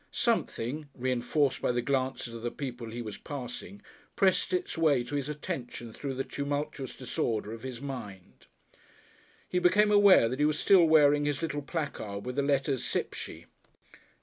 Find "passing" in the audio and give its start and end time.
3.17-3.83